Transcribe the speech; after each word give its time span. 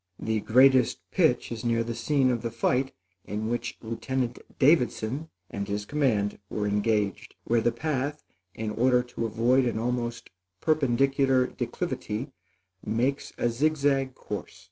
The 0.17 0.39
greatest 0.39 0.97
pitch 1.11 1.51
is 1.51 1.63
near 1.63 1.83
the 1.83 1.93
scene 1.93 2.31
of 2.31 2.41
the 2.41 2.49
fight 2.49 2.91
in 3.23 3.49
which 3.49 3.77
Lieutenant 3.83 4.39
Davidson 4.57 5.29
and 5.51 5.67
his 5.67 5.85
command 5.85 6.39
were 6.49 6.65
engaged, 6.65 7.35
where 7.43 7.61
the 7.61 7.71
path, 7.71 8.23
in 8.55 8.71
order 8.71 9.03
to 9.03 9.27
avoid 9.27 9.65
an 9.65 9.77
almost 9.77 10.31
perpendicular 10.59 11.45
declivity, 11.45 12.31
makes 12.83 13.31
a 13.37 13.47
zig 13.51 13.77
zag 13.77 14.15
course. 14.15 14.59